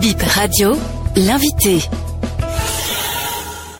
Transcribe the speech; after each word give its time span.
Bip 0.00 0.22
Radio, 0.22 0.78
l'invité. 1.14 1.84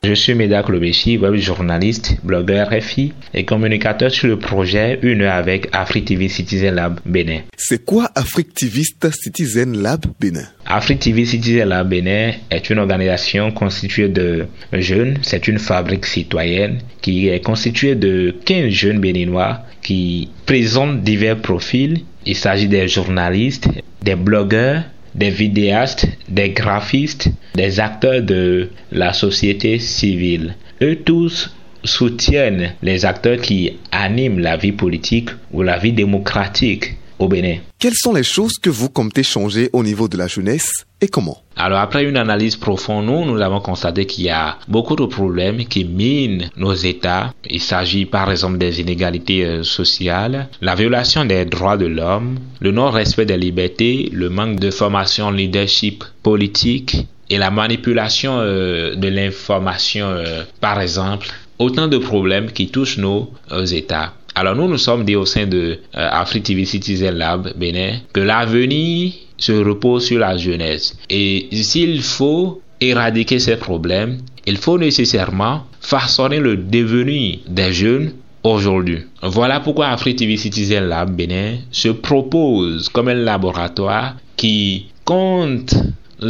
Je 0.02 0.12
suis 0.12 0.34
Médac 0.34 0.68
Lobechi, 0.68 1.16
web 1.16 1.34
journaliste, 1.36 2.18
blogueur 2.22 2.68
FI 2.78 3.14
et 3.32 3.46
communicateur 3.46 4.10
sur 4.10 4.28
le 4.28 4.38
projet 4.38 4.98
Une 5.02 5.22
heure 5.22 5.34
avec 5.34 5.68
Afrique 5.72 6.06
TV 6.06 6.28
Citizen 6.28 6.74
Lab 6.74 7.00
Bénin. 7.06 7.40
C'est 7.56 7.86
quoi 7.86 8.10
Afrique 8.14 8.52
TV 8.52 8.82
Citizen 8.82 9.80
Lab 9.80 10.04
Bénin? 10.20 10.44
Afrique 10.66 11.00
TV 11.00 11.24
Citizen 11.24 11.68
Lab 11.68 11.88
Bénin 11.88 12.32
est 12.50 12.68
une 12.68 12.80
organisation 12.80 13.50
constituée 13.50 14.08
de 14.08 14.46
jeunes. 14.74 15.18
C'est 15.22 15.48
une 15.48 15.58
fabrique 15.58 16.04
citoyenne 16.04 16.80
qui 17.00 17.28
est 17.28 17.40
constituée 17.40 17.94
de 17.94 18.34
15 18.44 18.68
jeunes 18.68 19.00
béninois 19.00 19.60
qui 19.80 20.28
présentent 20.44 21.00
divers 21.02 21.40
profils. 21.40 22.02
Il 22.26 22.36
s'agit 22.36 22.68
des 22.68 22.88
journalistes, 22.88 23.68
des 24.02 24.16
blogueurs, 24.16 24.82
des 25.14 25.30
vidéastes, 25.30 26.06
des 26.28 26.50
graphistes, 26.50 27.28
des 27.54 27.80
acteurs 27.80 28.22
de 28.22 28.70
la 28.92 29.12
société 29.12 29.78
civile. 29.78 30.54
Eux 30.82 30.96
tous 30.96 31.54
soutiennent 31.84 32.72
les 32.82 33.04
acteurs 33.04 33.40
qui 33.40 33.78
animent 33.90 34.38
la 34.38 34.56
vie 34.56 34.72
politique 34.72 35.30
ou 35.52 35.62
la 35.62 35.78
vie 35.78 35.92
démocratique 35.92 36.96
au 37.20 37.28
Bénin. 37.28 37.58
Quelles 37.78 37.94
sont 37.94 38.12
les 38.12 38.24
choses 38.24 38.58
que 38.58 38.70
vous 38.70 38.88
comptez 38.88 39.22
changer 39.22 39.70
au 39.72 39.84
niveau 39.84 40.08
de 40.08 40.16
la 40.16 40.26
jeunesse 40.26 40.86
et 41.00 41.08
comment? 41.08 41.38
Alors 41.54 41.78
après 41.78 42.04
une 42.04 42.16
analyse 42.16 42.56
profonde, 42.56 43.06
nous, 43.06 43.24
nous 43.26 43.40
avons 43.40 43.60
constaté 43.60 44.06
qu'il 44.06 44.24
y 44.24 44.30
a 44.30 44.56
beaucoup 44.68 44.96
de 44.96 45.04
problèmes 45.04 45.64
qui 45.66 45.84
minent 45.84 46.50
nos 46.56 46.72
États. 46.72 47.34
Il 47.48 47.60
s'agit 47.60 48.06
par 48.06 48.30
exemple 48.30 48.58
des 48.58 48.80
inégalités 48.80 49.44
euh, 49.44 49.62
sociales, 49.62 50.48
la 50.62 50.74
violation 50.74 51.24
des 51.26 51.44
droits 51.44 51.76
de 51.76 51.86
l'homme, 51.86 52.38
le 52.60 52.72
non-respect 52.72 53.26
des 53.26 53.36
libertés, 53.36 54.08
le 54.12 54.30
manque 54.30 54.58
de 54.58 54.70
formation 54.70 55.30
leadership 55.30 56.02
politique 56.22 57.06
et 57.28 57.36
la 57.36 57.50
manipulation 57.50 58.38
euh, 58.38 58.94
de 58.96 59.08
l'information 59.08 60.06
euh, 60.06 60.42
par 60.60 60.80
exemple. 60.80 61.28
Autant 61.58 61.88
de 61.88 61.98
problèmes 61.98 62.50
qui 62.52 62.68
touchent 62.68 62.96
nos 62.96 63.28
États. 63.66 64.14
Alors 64.34 64.54
nous, 64.56 64.68
nous 64.68 64.78
sommes 64.78 65.04
dit 65.04 65.16
au 65.16 65.26
sein 65.26 65.46
de 65.46 65.78
Afrique 65.92 66.44
TV 66.44 66.64
Citizen 66.64 67.14
Lab 67.16 67.52
Bénin 67.56 67.98
que 68.12 68.20
l'avenir 68.20 69.12
se 69.36 69.52
repose 69.52 70.06
sur 70.06 70.18
la 70.18 70.36
jeunesse. 70.36 70.96
Et 71.08 71.48
s'il 71.52 72.02
faut 72.02 72.60
éradiquer 72.80 73.38
ces 73.38 73.56
problèmes, 73.56 74.18
il 74.46 74.56
faut 74.56 74.78
nécessairement 74.78 75.64
façonner 75.80 76.38
le 76.38 76.56
devenir 76.56 77.38
des 77.48 77.72
jeunes 77.72 78.12
aujourd'hui. 78.42 79.00
Voilà 79.22 79.60
pourquoi 79.60 79.88
Afrique 79.88 80.18
TV 80.18 80.36
Citizen 80.36 80.84
Lab 80.84 81.14
Bénin 81.14 81.56
se 81.70 81.88
propose 81.88 82.88
comme 82.88 83.08
un 83.08 83.14
laboratoire 83.14 84.16
qui 84.36 84.86
compte 85.04 85.74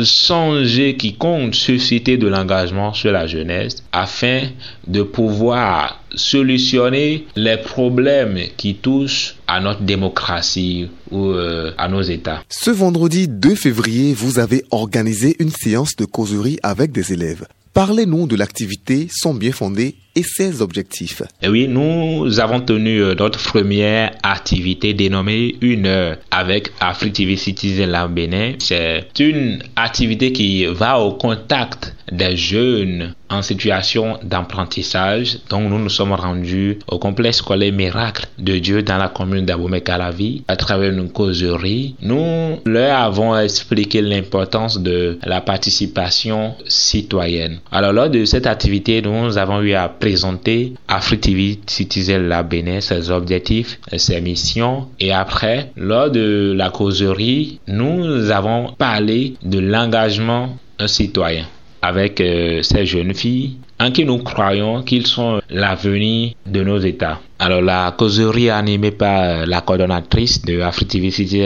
changer, 0.04 0.96
qui 0.96 1.14
compte 1.14 1.54
susciter 1.54 2.16
de 2.16 2.28
l'engagement 2.28 2.92
sur 2.92 3.12
la 3.12 3.26
jeunesse 3.26 3.82
afin 3.92 4.42
de 4.86 5.02
pouvoir 5.02 6.02
solutionner 6.14 7.26
les 7.36 7.56
problèmes 7.56 8.38
qui 8.56 8.74
touchent 8.74 9.36
à 9.46 9.60
notre 9.60 9.82
démocratie 9.82 10.88
ou 11.10 11.26
euh, 11.26 11.72
à 11.78 11.88
nos 11.88 12.02
États. 12.02 12.42
Ce 12.48 12.70
vendredi 12.70 13.28
2 13.28 13.54
février, 13.54 14.14
vous 14.14 14.38
avez 14.38 14.64
organisé 14.70 15.36
une 15.38 15.50
séance 15.50 15.96
de 15.96 16.04
causerie 16.04 16.58
avec 16.62 16.92
des 16.92 17.12
élèves. 17.12 17.46
Parlez-nous 17.72 18.26
de 18.26 18.34
l'activité 18.34 19.06
Sont 19.10 19.32
bien 19.32 19.52
fondés 19.52 19.94
et 20.16 20.24
ses 20.24 20.60
objectifs. 20.60 21.22
Et 21.40 21.48
oui, 21.48 21.68
nous 21.68 22.40
avons 22.40 22.60
tenu 22.60 23.00
euh, 23.00 23.14
notre 23.14 23.40
première 23.40 24.10
activité 24.24 24.92
dénommée 24.92 25.54
Une 25.60 25.86
heure 25.86 26.16
avec 26.32 26.72
Afrique 26.80 27.12
TV 27.12 27.36
Citizen 27.36 27.90
La 27.90 28.08
Bénin. 28.08 28.54
C'est 28.58 29.06
une 29.20 29.62
activité 29.76 30.32
qui 30.32 30.64
va 30.66 30.98
au 30.98 31.12
contact 31.12 31.94
des 32.10 32.36
jeunes 32.36 33.14
en 33.28 33.42
situation 33.42 34.18
d'apprentissage. 34.22 35.38
Donc 35.48 35.70
nous 35.70 35.78
nous 35.78 35.88
sommes 35.88 36.12
rendus 36.12 36.78
au 36.88 36.98
complexe 36.98 37.38
scolaire 37.38 37.72
Miracle 37.72 38.26
de 38.38 38.58
Dieu 38.58 38.82
dans 38.82 38.96
la 38.96 39.08
commune 39.08 39.46
d'Abomey-Calavi 39.46 40.44
à 40.48 40.56
travers 40.56 40.92
une 40.92 41.10
causerie. 41.10 41.94
Nous 42.02 42.58
leur 42.64 42.98
avons 42.98 43.38
expliqué 43.38 44.02
l'importance 44.02 44.80
de 44.80 45.18
la 45.24 45.40
participation 45.40 46.54
citoyenne. 46.66 47.60
Alors 47.70 47.92
lors 47.92 48.10
de 48.10 48.24
cette 48.24 48.46
activité, 48.46 49.02
nous 49.02 49.38
avons 49.38 49.60
eu 49.62 49.74
à 49.74 49.88
présenter 49.88 50.74
Afrique 50.88 51.20
TV 51.20 51.60
Citizen 51.66 52.28
La 52.28 52.42
Bénin, 52.42 52.80
ses 52.80 53.10
objectifs, 53.10 53.78
ses 53.96 54.20
missions. 54.20 54.88
Et 54.98 55.12
après, 55.12 55.70
lors 55.76 56.10
de 56.10 56.52
la 56.56 56.70
causerie, 56.70 57.60
nous 57.68 58.30
avons 58.30 58.72
parlé 58.72 59.34
de 59.42 59.58
l'engagement 59.58 60.56
citoyen 60.86 61.44
avec 61.82 62.20
euh, 62.20 62.62
ces 62.62 62.86
jeunes 62.86 63.14
filles 63.14 63.56
en 63.78 63.90
qui 63.90 64.04
nous 64.04 64.18
croyons 64.18 64.82
qu'ils 64.82 65.06
sont 65.06 65.40
l'avenir 65.48 66.34
de 66.46 66.62
nos 66.62 66.78
États. 66.78 67.20
Alors 67.38 67.62
la 67.62 67.94
causerie 67.96 68.50
animée 68.50 68.90
par 68.90 69.22
euh, 69.22 69.46
la 69.46 69.62
coordonnatrice 69.62 70.44
de 70.44 70.60
Afrique 70.60 70.94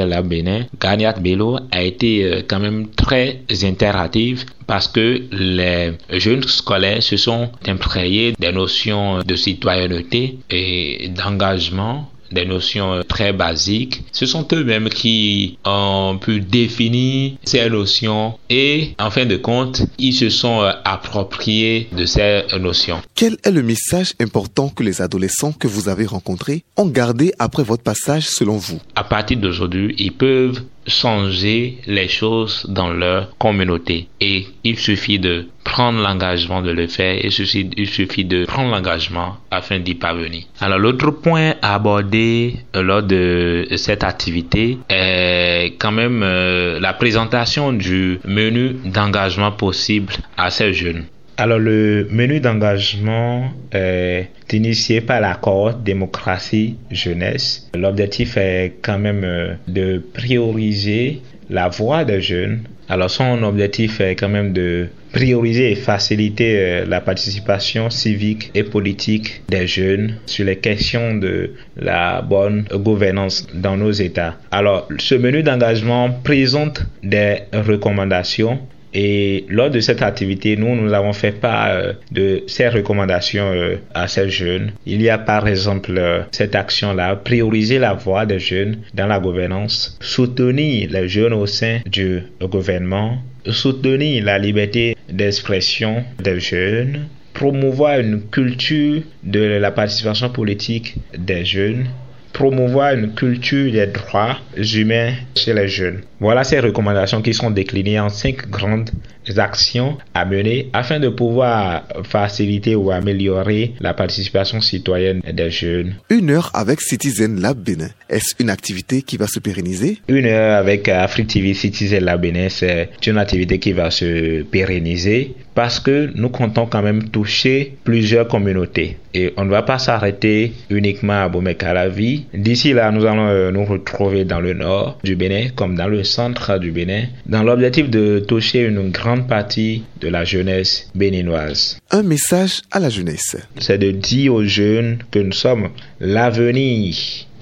à 0.01 0.07
la 0.07 0.23
Bénin, 0.23 0.65
Ganiat 0.81 1.13
Bello, 1.21 1.59
a 1.71 1.83
été 1.83 2.25
euh, 2.25 2.43
quand 2.47 2.59
même 2.59 2.89
très 2.91 3.43
interactive 3.63 4.45
parce 4.67 4.89
que 4.89 5.23
les 5.31 5.93
jeunes 6.11 6.43
scolaires 6.43 7.03
se 7.03 7.17
sont 7.17 7.51
imprégnés 7.67 8.35
des 8.39 8.51
notions 8.51 9.21
de 9.23 9.37
citoyenneté 9.37 10.39
et 10.51 11.11
d'engagement 11.15 12.11
des 12.33 12.45
notions 12.45 12.95
euh, 12.95 13.03
très 13.03 13.33
basiques. 13.33 14.03
Ce 14.13 14.27
sont 14.27 14.47
eux-mêmes 14.53 14.89
qui 14.89 15.59
ont 15.65 16.19
pu 16.21 16.41
définir 16.41 17.33
ces 17.45 17.69
notions 17.69 18.39
et 18.51 18.95
en 18.99 19.11
fin 19.11 19.27
de 19.27 19.37
compte, 19.37 19.83
ils 19.99 20.15
se 20.15 20.31
sont 20.31 20.63
euh, 20.63 20.73
appropriés 20.85 21.89
de 21.97 22.05
ces 22.05 22.43
notions. 22.59 23.01
Quel 23.15 23.37
est 23.45 23.51
le 23.51 23.63
message 23.63 24.15
important 24.21 24.69
que 24.69 24.83
les 24.83 25.03
adolescents 25.03 25.53
que 25.53 25.69
vous 25.69 25.89
avez 25.89 26.07
rencontrés 26.07 26.65
ont 26.77 26.87
gardé 26.87 27.33
après 27.39 27.63
votre 27.63 27.83
passage 27.83 28.27
selon 28.29 28.57
vous? 28.57 28.81
À 28.95 29.05
partir 29.05 29.39
d'aujourd'hui, 29.39 29.95
ils 29.99 30.13
peuvent 30.13 30.63
changer 30.87 31.79
les 31.87 32.09
choses 32.09 32.67
dans 32.69 32.91
leur 32.91 33.37
communauté. 33.39 34.09
Et 34.21 34.47
il 34.65 34.79
suffit 34.79 35.19
de 35.19 35.47
prendre 35.65 36.01
l'engagement 36.01 36.63
de 36.63 36.71
le 36.71 36.87
faire. 36.87 37.21
Suffit, 37.31 37.71
il 37.77 37.89
suffit 37.89 38.25
de 38.25 38.45
prendre 38.45 38.71
l'engagement 38.71 39.37
afin 39.51 39.79
d'y 39.79 39.95
parvenir. 39.95 40.45
Alors 40.61 40.79
l'autre 40.79 41.11
point 41.11 41.55
à 41.63 41.75
aborder 41.75 42.57
lors 42.75 43.03
de 43.03 43.67
cette 43.77 44.05
activité 44.05 44.79
est 44.89 45.75
quand 45.79 45.93
même 45.93 46.23
euh, 46.23 46.79
la 46.81 46.93
présentation 46.93 47.73
du 47.73 48.21
menu 48.25 48.77
d'engagement 48.85 49.53
possible 49.53 50.13
à 50.37 50.51
ces 50.51 50.73
jeunes. 50.73 51.05
Alors 51.37 51.59
le 51.59 52.07
menu 52.11 52.39
d'engagement 52.39 53.51
est 53.73 54.29
initié 54.53 55.01
par 55.01 55.21
l'accord 55.21 55.75
démocratie 55.75 56.77
jeunesse. 56.93 57.69
L'objectif 57.75 58.37
est 58.37 58.75
quand 58.83 59.01
même 59.01 59.25
euh, 59.25 59.55
de 59.67 60.01
prioriser 60.15 61.23
la 61.51 61.69
voix 61.69 62.05
des 62.05 62.21
jeunes. 62.21 62.63
Alors 62.89 63.11
son 63.11 63.43
objectif 63.43 64.01
est 64.01 64.15
quand 64.15 64.29
même 64.29 64.53
de 64.53 64.89
prioriser 65.15 65.73
et 65.73 65.75
faciliter 65.77 66.57
euh, 66.57 66.85
la 66.87 67.01
participation 67.01 67.91
civique 67.91 68.51
et 68.55 68.63
politique 68.63 69.43
des 69.49 69.67
jeunes 69.67 70.17
sur 70.27 70.45
les 70.45 70.57
questions 70.57 71.15
de 71.15 71.53
la 71.77 72.23
bonne 72.23 72.65
gouvernance 72.75 73.47
dans 73.55 73.77
nos 73.77 73.93
États. 73.93 74.37
Alors, 74.51 74.89
ce 74.99 75.15
menu 75.15 75.43
d'engagement 75.43 76.11
présente 76.11 76.85
des 77.03 77.39
recommandations 77.53 78.59
et 78.95 79.45
lors 79.49 79.71
de 79.71 79.81
cette 79.81 80.03
activité, 80.03 80.57
nous, 80.57 80.77
nous 80.77 80.93
avons 80.93 81.13
fait 81.13 81.33
part 81.33 81.69
euh, 81.71 81.93
de 82.13 82.45
ces 82.47 82.69
recommandations 82.69 83.51
euh, 83.53 83.77
à 83.93 84.07
ces 84.07 84.31
jeunes. 84.31 84.71
Il 84.87 85.03
y 85.03 85.11
a 85.11 85.19
par 85.19 85.49
exemple 85.49 85.95
euh, 85.99 86.23
cette 86.31 86.55
action-là, 86.55 87.17
prioriser 87.17 87.81
la 87.81 87.95
voix 87.95 88.25
des 88.25 88.39
jeunes 88.39 88.79
dans 88.95 89.07
la 89.09 89.19
gouvernance, 89.19 89.99
soutenir 90.01 90.89
les 90.93 91.09
jeunes 91.09 91.33
au 91.33 91.47
sein 91.47 91.81
du 91.87 92.23
gouvernement, 92.41 93.19
soutenir 93.51 94.25
la 94.25 94.39
liberté 94.39 94.97
d'expression 95.11 96.05
des 96.23 96.39
jeunes, 96.39 97.09
promouvoir 97.33 97.99
une 97.99 98.23
culture 98.23 99.03
de 99.25 99.41
la 99.41 99.73
participation 99.73 100.31
politique 100.31 100.95
des 101.19 101.45
jeunes, 101.45 101.87
promouvoir 102.35 102.95
une 102.95 103.15
culture 103.15 103.73
des 103.73 103.87
droits 103.87 104.37
humains 104.57 105.15
chez 105.35 105.55
les 105.55 105.69
jeunes. 105.69 106.03
Voilà 106.21 106.45
ces 106.45 106.61
recommandations 106.61 107.23
qui 107.23 107.33
sont 107.33 107.51
déclinées 107.51 108.01
en 108.01 108.11
cinq 108.11 108.51
grandes 108.51 108.91
actions 109.37 109.99
à 110.15 110.25
mener 110.25 110.69
afin 110.73 111.01
de 111.01 111.09
pouvoir 111.09 111.85
faciliter 112.05 112.75
ou 112.75 112.91
améliorer 112.91 113.75
la 113.81 113.95
participation 113.95 114.61
citoyenne 114.61 115.21
des 115.33 115.51
jeunes. 115.51 115.95
Une 116.11 116.31
heure 116.31 116.51
avec 116.55 116.81
Citizen 116.81 117.41
Lab 117.41 117.59
Bénin, 117.59 117.91
est-ce 118.09 118.35
une 118.41 118.51
activité 118.51 119.03
qui 119.03 119.17
va 119.17 119.27
se 119.27 119.41
pérenniser? 119.41 119.99
Une 120.09 120.27
heure 120.27 120.59
avec 120.59 120.89
Afrique 120.89 121.29
TV 121.29 121.55
Citizen 121.55 122.05
Lab 122.05 122.21
Bénin, 122.21 122.49
c'est 122.49 122.89
une 123.07 123.19
activité 123.19 123.59
qui 123.59 123.73
va 123.73 123.91
se 123.91 124.43
pérenniser 124.43 125.35
parce 125.55 125.79
que 125.81 126.11
nous 126.15 126.29
comptons 126.29 126.67
quand 126.67 126.83
même 126.83 127.11
toucher 127.11 127.77
plusieurs 127.85 128.29
communautés. 128.29 128.99
Et 129.15 129.33
on 129.37 129.45
ne 129.45 129.51
va 129.51 129.63
pas 129.63 129.79
s'arrêter 129.79 130.53
uniquement 130.71 131.23
à 131.23 131.29
Bomekalavi. 131.29 132.27
D'ici 132.35 132.73
là, 132.73 132.91
nous 132.91 133.07
allons 133.07 133.29
euh, 133.29 133.53
nous 133.53 133.65
retrouver 133.65 134.25
dans 134.25 134.41
le 134.41 134.55
nord 134.55 134.99
du 135.05 135.15
Bénin 135.15 135.49
comme 135.55 135.77
dans 135.77 135.87
le 135.87 136.03
centre 136.03 136.59
du 136.59 136.73
Bénin, 136.73 137.05
dans 137.27 137.45
l'objectif 137.45 137.89
de 137.89 138.19
toucher 138.19 138.65
une 138.65 138.79
grande 139.15 139.29
partie 139.29 139.85
de 140.01 140.09
la 140.09 140.25
jeunesse 140.25 140.91
béninoise. 140.95 141.79
Un 141.93 142.03
message 142.03 142.63
à 142.73 142.81
la 142.81 142.91
jeunesse. 142.91 143.37
C'est 143.59 143.79
de 143.79 143.93
dire 143.93 144.35
aux 144.35 144.45
jeunes 144.45 144.99
que 145.13 145.21
nous 145.21 145.33
sommes 145.33 145.69
l'avenir 146.01 146.97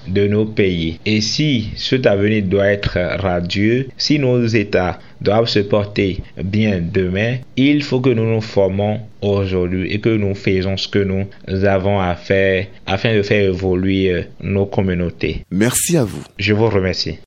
de 0.07 0.27
nos 0.27 0.45
pays. 0.45 0.99
Et 1.05 1.21
si 1.21 1.69
cet 1.75 2.05
avenir 2.05 2.43
doit 2.43 2.67
être 2.67 2.99
radieux, 3.19 3.87
si 3.97 4.19
nos 4.19 4.45
États 4.45 4.99
doivent 5.21 5.47
se 5.47 5.59
porter 5.59 6.19
bien 6.43 6.79
demain, 6.81 7.37
il 7.57 7.81
faut 7.81 8.01
que 8.01 8.09
nous 8.11 8.29
nous 8.31 8.41
formons 8.41 8.99
aujourd'hui 9.21 9.91
et 9.91 9.99
que 9.99 10.09
nous 10.09 10.35
faisons 10.35 10.77
ce 10.77 10.87
que 10.87 10.99
nous 10.99 11.25
avons 11.65 11.99
à 11.99 12.13
faire 12.15 12.67
afin 12.85 13.15
de 13.15 13.23
faire 13.23 13.49
évoluer 13.49 14.25
nos 14.41 14.67
communautés. 14.67 15.45
Merci 15.49 15.97
à 15.97 16.03
vous. 16.03 16.21
Je 16.37 16.53
vous 16.53 16.69
remercie. 16.69 17.17